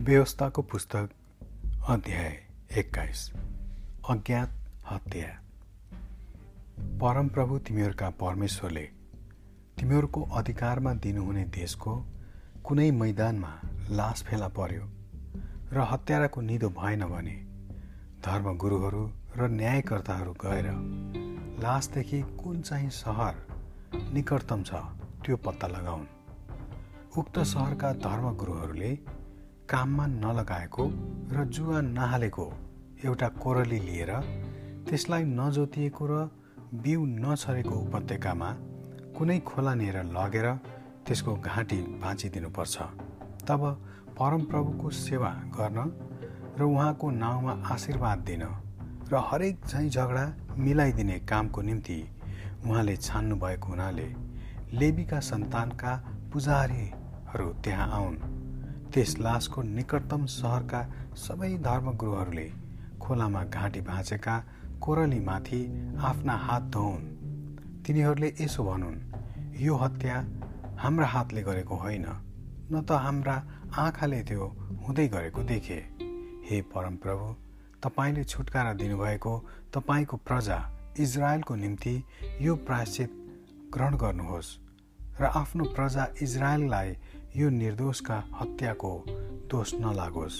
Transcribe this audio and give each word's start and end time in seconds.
व्यवस्थाको 0.00 0.62
पुस्तक 0.62 1.08
अध्याय 1.88 2.36
एक्काइस 2.76 3.32
अज्ञात 4.10 4.52
हत्या। 4.90 5.26
परमप्रभु 6.98 7.58
तिमीहरूका 7.58 8.10
परमेश्वरले 8.10 8.84
तिमीहरूको 9.78 10.22
अधिकारमा 10.22 10.94
दिनुहुने 10.94 11.44
देशको 11.44 11.96
कुनै 12.64 12.90
मैदानमा 12.90 13.52
लास 13.90 14.22
फेला 14.22 14.48
पर्यो 14.48 14.88
र 15.72 15.86
हत्याराको 15.92 16.40
निदो 16.40 16.68
भएन 16.80 17.04
भने 17.04 17.36
धर्मगुरुहरू 18.24 19.04
र 19.36 19.48
न्यायकर्ताहरू 19.50 20.32
गएर 20.32 20.72
लासदेखि 21.62 22.22
कुन 22.22 22.60
चाहिँ 22.62 22.90
सहर 22.90 23.34
निकटतम 24.14 24.62
छ 24.62 24.74
त्यो 25.24 25.36
पत्ता 25.36 25.66
लगाउन्। 25.66 26.06
उक्त 27.18 27.38
सहरका 27.38 27.92
धर्मगुरुहरूले 27.92 28.98
काममा 29.70 30.04
नलगाएको 30.06 30.84
र 31.32 31.44
जुवा 31.54 31.80
नहालेको 31.80 32.46
एउटा 33.04 33.28
कोरली 33.42 33.78
लिएर 33.78 34.10
त्यसलाई 34.88 35.24
नजोतिएको 35.30 36.06
र 36.10 36.14
बिउ 36.82 37.04
नछरेको 37.24 37.74
उपत्यकामा 37.86 38.48
कुनै 39.16 39.38
खोलानिर 39.46 39.96
लगेर 40.16 40.46
त्यसको 41.06 41.34
घाँटी 41.36 41.78
भाँचिदिनुपर्छ। 42.02 42.76
तब 43.48 43.62
परमप्रभुको 44.18 44.90
सेवा 44.90 45.30
गर्न 45.54 45.78
र 46.58 46.62
उहाँको 46.64 47.10
नाउँमा 47.22 47.54
आशीर्वाद 47.70 48.18
दिन 48.26 48.42
र 49.12 49.22
हरेक 49.28 49.56
झैँ 49.70 49.88
झगडा 49.88 50.24
मिलाइदिने 50.58 51.18
कामको 51.30 51.60
निम्ति 51.62 51.98
उहाँले 52.66 52.96
छान्नु 52.98 53.36
भएको 53.36 53.68
हुनाले 53.68 54.08
लेबीका 54.80 55.20
सन्तानका 55.30 55.92
पुजारीहरू 56.32 57.48
त्यहाँ 57.64 57.90
आउन्। 57.92 58.39
त्यस 58.94 59.18
लासको 59.18 59.62
निकटतम 59.62 60.24
सहरका 60.26 60.80
सबै 61.16 61.50
धर्मगुरुहरूले 61.66 62.46
खोलामा 63.00 63.42
घाँटी 63.46 63.80
भाँचेका 63.80 64.34
कोरलीमाथि 64.82 65.60
आफ्ना 66.00 66.34
हात 66.46 66.62
धोउन्। 66.74 67.04
तिनीहरूले 67.86 68.28
यसो 68.40 68.64
भनुन् 68.64 68.98
यो 69.62 69.74
हत्या 69.76 70.16
हाम्रा 70.78 71.06
हातले 71.06 71.42
गरेको 71.42 71.76
होइन 71.76 72.06
न 72.72 72.82
त 72.82 72.98
हाम्रा 73.04 73.36
आँखाले 73.78 74.20
त्यो 74.22 74.46
हुँदै 74.86 75.06
गरेको 75.08 75.42
देखे। 75.42 75.78
हे 76.48 76.60
परमप्रभु 76.74 77.26
तपाईँले 77.84 78.24
छुटकारा 78.24 78.72
दिनुभएको 78.74 79.32
तपाईँको 79.74 80.16
प्रजा 80.28 80.58
इजरायलको 80.98 81.54
निम्ति 81.54 81.94
यो 82.40 82.54
प्रायश्चित 82.66 83.10
ग्रहण 83.74 83.96
गर्नुहोस्। 83.96 84.48
र 85.20 85.24
आफ्नो 85.24 85.64
प्रजा 85.64 86.06
इजरायललाई 86.22 86.96
यो 87.36 87.48
निर्दोषका 87.50 88.16
हत्याको 88.40 88.92
दोष 89.50 89.74
नलागोस्। 89.74 90.36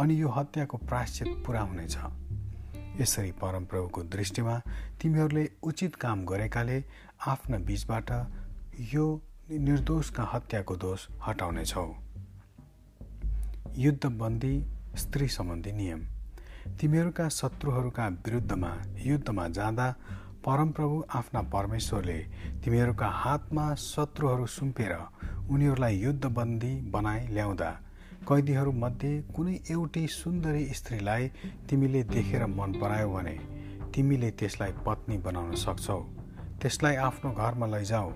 अनि 0.00 0.20
यो 0.22 0.28
हत्याको 0.28 0.76
प्रायश्चित 0.76 1.28
पुरा 1.46 1.60
हुनेछ। 1.60 1.96
यसरी 3.00 3.32
परमप्रभुको 3.32 4.02
दृष्टिमा 4.02 4.62
तिमीहरूले 5.02 5.50
उचित 5.62 5.96
काम 5.96 6.24
गरेकाले 6.24 6.84
आफ्ना 7.26 7.58
बीचबाट 7.58 8.10
यो 8.94 9.06
निर्दोषका 9.50 10.24
हत्याको 10.32 10.76
दोष 10.76 11.06
हटाउनेछौ। 11.26 11.86
युद्धबन्दी 13.76 14.54
स्त्री 14.96 15.28
सम्बन्धी 15.28 15.72
नियम। 15.72 16.00
तिमीहरूका 16.80 17.28
शत्रुहरूका 17.28 18.08
विरुद्धमा 18.08 18.72
युद्धमा 18.98 19.48
जाँदा 19.48 19.94
परमप्रभु 20.48 21.02
आफ्ना 21.14 21.40
परमेश्वरले 21.52 22.18
तिमीहरूका 22.64 23.06
हातमा 23.14 23.64
शत्रुहरू 23.78 24.46
सुम्पेर 24.48 24.92
उनीहरूलाई 25.52 25.96
युद्धबन्दी 25.96 26.70
बनाइ 26.90 27.26
ल्याउँदा 27.28 27.68
कैदीहरूमध्ये 28.28 29.10
कुनै 29.36 29.56
एउटी 29.70 30.06
सुन्दरी 30.14 30.64
स्त्रीलाई 30.74 31.28
तिमीले 31.68 32.02
देखेर 32.14 32.46
मन 32.54 32.72
परायो 32.80 33.12
भने 33.12 33.36
तिमीले 33.94 34.30
त्यसलाई 34.40 34.72
पत्नी 34.86 35.18
बनाउन 35.28 35.54
सक्छौ। 35.64 36.00
त्यसलाई 36.60 36.96
आफ्नो 37.04 37.30
घरमा 37.36 37.66
लैजाऊ 37.76 38.10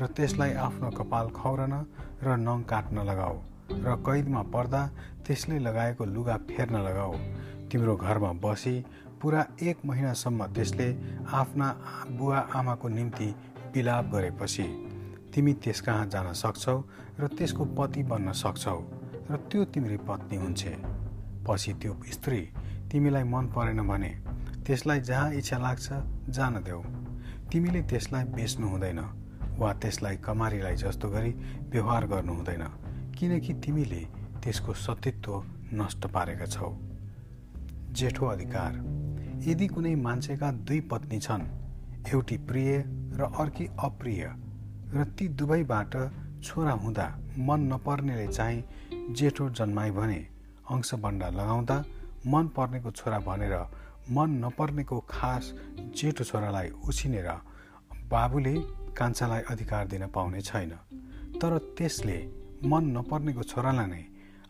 र 0.00 0.12
त्यसलाई 0.16 0.52
आफ्नो 0.68 0.90
कपाल 1.00 1.30
खौरन 1.40 1.74
र 2.24 2.36
नङ 2.46 2.62
काट्न 2.72 3.08
लगाऊ 3.10 3.36
र 3.84 3.96
कैदमा 4.06 4.42
पर्दा 4.52 4.86
त्यसले 5.24 5.58
लगाएको 5.64 6.04
लुगा 6.14 6.36
फेर्न 6.48 6.76
लगाऊ। 6.88 7.14
तिम्रो 7.72 7.96
घरमा 7.96 8.32
बसी 8.44 8.76
पुरा 9.22 9.44
एक 9.62 9.84
महिनासम्म 9.86 10.46
त्यसले 10.46 10.88
आफ्ना 11.32 11.68
बुवा 12.10 12.38
आमाको 12.56 12.88
निम्ति 12.88 13.26
बिलाप 13.72 14.04
गरेपछि 14.14 14.62
तिमी 15.34 15.52
त्यस 15.54 15.80
कहाँ 15.80 16.06
जान 16.06 16.32
सक्छौ 16.32 16.76
र 17.20 17.26
त्यसको 17.38 17.64
पति 17.76 18.02
बन्न 18.02 18.32
सक्छौ 18.32 18.78
र 19.30 19.36
त्यो 19.50 19.64
तिम्रो 19.64 19.98
पत्नी 20.08 20.36
हुन्छ। 20.36 20.64
पछि 21.46 21.72
त्यो 21.72 21.96
स्त्री 22.12 22.40
तिमीलाई 22.90 23.24
मन 23.24 23.46
परेन 23.46 23.80
भने 23.88 24.10
त्यसलाई 24.66 25.00
जहाँ 25.00 25.32
इच्छा 25.34 25.58
लाग्छ 25.58 25.88
जान 26.30 26.54
देऊ। 26.64 26.82
तिमीले 27.52 27.82
त्यसलाई 27.82 28.24
बेच्नु 28.24 28.68
हुँदैन 28.68 29.00
वा 29.58 29.72
त्यसलाई 29.72 30.16
कमारीलाई 30.16 30.76
जस्तो 30.76 31.08
गरी 31.08 31.32
व्यवहार 31.70 32.06
गर्नु 32.06 32.34
हुँदैन 32.34 32.64
किनकि 33.18 33.54
तिमीले 33.54 34.02
त्यसको 34.42 34.74
सतीत्व 34.74 35.42
नष्ट 35.74 36.06
पारेका 36.06 36.46
छौ। 36.46 36.72
जेठो 37.92 38.26
अधिकार। 38.26 38.72
यदि 39.40 39.66
कुनै 39.66 39.94
मान्छेका 39.94 40.52
दुई 40.52 40.80
पत्नी 40.80 41.18
छन् 41.18 41.44
एउटी 42.08 42.36
प्रिय 42.38 42.70
र 43.12 43.28
अर्की 43.38 43.66
अप्रिय 43.78 44.22
र 44.94 45.04
ती 45.04 45.28
दुवैबाट 45.28 45.96
छोरा 46.42 46.72
हुँदा 46.72 47.06
मन 47.38 47.60
नपर्नेले 47.72 48.26
चाहिँ 48.26 48.64
जेठो 49.12 49.48
जन्माए 49.50 49.90
भने 49.90 50.18
अंशबन्डा 50.70 51.28
लगाउँदा 51.30 51.84
मन 52.26 52.48
पर्नेको 52.48 52.90
छोरा 52.90 53.18
भनेर 53.18 53.56
मन 54.10 54.30
नपर्नेको 54.44 55.00
खास 55.08 55.54
जेठो 55.96 56.24
छोरालाई 56.24 56.70
उछिनेर 56.88 57.28
बाबुले 58.10 58.54
कान्छालाई 58.92 59.42
अधिकार 59.50 59.88
दिन 59.88 60.06
पाउने 60.06 60.40
छैन। 60.40 60.70
तर 61.40 61.58
त्यसले 61.78 62.18
मन 62.64 62.84
नपर्नेको 62.98 63.42
छोरालाई 63.42 63.86
नै 63.86 64.04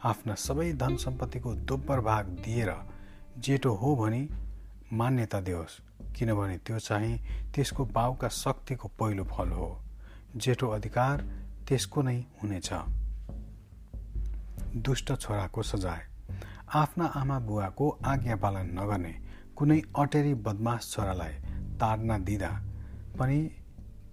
आफ्ना 0.05 0.35
सबै 0.35 0.73
धन 0.73 0.97
सम्पत्तिको 0.97 1.55
दोब्बर 1.55 2.01
भाग 2.01 2.27
दिएर 2.45 2.73
जेठो 3.39 3.73
हो 3.73 3.97
भने 3.97 4.50
मान्यता 4.93 5.41
दियोस्। 5.41 5.81
किनभने 6.17 6.57
त्यो 6.59 6.79
चाहिँ 6.79 7.19
त्यसको 7.55 7.85
बाउका 7.85 8.29
शक्तिको 8.29 8.89
पहिलो 8.89 9.25
फल 9.25 9.49
हो। 9.49 9.69
जेठो 10.37 10.69
अधिकार 10.69 11.23
त्यसको 11.69 12.03
नै 12.03 12.17
हुनेछ। 12.43 12.71
दुष्ट 14.77 15.13
छोराको 15.15 15.63
सजाय। 15.63 16.03
आफ्ना 16.75 17.05
आमा 17.05 17.39
बुवाको 17.39 17.89
आज्ञा 18.05 18.37
पालन 18.37 18.67
नगर्ने 18.79 19.15
कुनै 19.57 19.81
अटेरी 19.99 20.35
बदमास 20.35 20.91
छोरालाई 20.91 21.35
ताड्न 21.81 22.25
दिँदा 22.25 22.51
पनि 23.19 23.39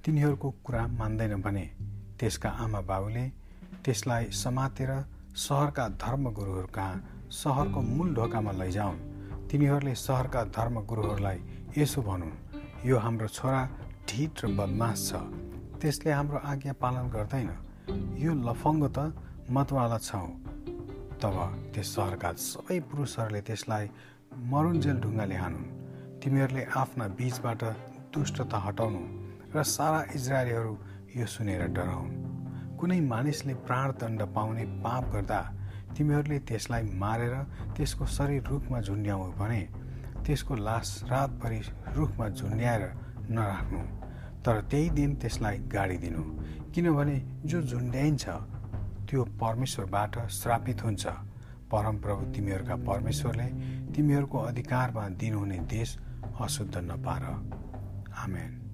तिनीहरूको 0.05 0.51
कुरा 0.65 0.87
मान्दैन 0.87 1.41
भने 1.41 1.65
त्यसका 2.19 2.49
आमा 2.49 2.81
बाबुले 2.81 3.27
त्यसलाई 3.85 4.25
समातेर 4.33 4.91
सहरका 5.35 5.87
धर्मगुरुहरू 6.01 6.67
कहाँ 6.67 7.27
सहरको 7.31 7.81
मूल 7.81 8.13
ढोकामा 8.15 8.51
लैजाउन्। 8.51 9.16
तिनीहरूले 9.47 9.93
सहरका 9.95 10.41
धर्मगुरुहरूलाई 10.55 11.39
यसो 11.77 12.01
भनुन् 12.03 12.35
यो 12.85 12.97
हाम्रो 12.99 13.27
छोरा 13.27 13.61
ढिट 14.09 14.33
र 14.43 14.47
बदमास 14.59 14.99
छ। 15.07 15.11
त्यसले 15.79 16.11
हाम्रो 16.11 16.37
आज्ञा 16.51 16.73
पालन 16.83 17.05
गर्दैन। 17.15 17.49
यो 18.19 18.31
लफङ्ग 18.47 18.83
त 18.95 18.97
मतवाला 19.55 19.97
छौँ 20.07 20.29
तब 21.21 21.35
त्यस 21.73 21.87
सहरका 21.95 22.29
सबै 22.43 22.79
पुरुषहरूले 22.89 23.41
त्यसलाई 23.47 23.85
मरुन्जेल 24.51 24.97
ढुङ्गाले 25.03 25.37
हानुन् 25.43 25.71
तिमीहरूले 26.21 26.63
आफ्ना 26.75 27.05
बीचबाट 27.17 27.61
दुष्टता 28.13 28.57
हटाउनु 28.65 29.01
र 29.55 29.63
सारा 29.63 29.99
इजरायलीहरू 30.17 30.73
यो 31.15 31.25
सुनेर 31.25 31.61
डराउन्। 31.75 32.11
कुनै 32.77 32.99
मानिसले 33.13 33.53
प्राणदण्ड 33.67 34.21
पाउने 34.35 34.65
पाप 34.83 35.03
गर्दा 35.13 35.39
तिमीहरूले 35.97 36.39
त्यसलाई 36.39 36.83
मारेर 36.83 37.33
त्यसको 37.75 38.05
शरीर 38.05 38.43
रुखमा 38.43 38.81
झुन्ड्याउ 38.81 39.31
भने 39.39 39.61
त्यसको 40.25 40.55
लास 40.55 41.03
रातभरि 41.09 41.59
रुखमा 41.95 42.29
झुन्ड्याएर 42.29 42.83
नराख्नु। 43.29 43.79
तर 44.45 44.61
त्यही 44.61 44.89
दिन 44.89 45.15
त्यसलाई 45.15 45.57
गाडी 45.57 45.97
दिनु। 45.97 46.23
किनभने 46.73 47.17
जो 47.45 47.61
झुन्ड्याइन्छ 47.61 48.25
त्यो 49.09 49.23
परमेश्वरबाट 49.23 50.27
श्रापित 50.29 50.83
हुन्छ। 50.83 51.07
परमप्रभु 51.71 52.25
तिमीहरूका 52.33 52.75
परमेश्वरले 52.75 53.49
तिमीहरूको 53.93 54.37
अधिकारमा 54.39 55.09
दिनुहुने 55.09 55.59
देश 55.59 55.97
अशुद्ध 56.39 56.77
नपार। 56.77 57.23
आमेन। 58.23 58.66